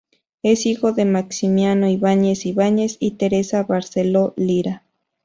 Es 0.41 0.65
hijo 0.65 0.93
de 0.93 1.05
Maximiano 1.05 1.87
Ibañez 1.87 2.47
Ibañez 2.47 2.97
y 2.99 3.17
Teresa 3.17 3.61
Barceló 3.61 4.33
Lira. 4.35 4.81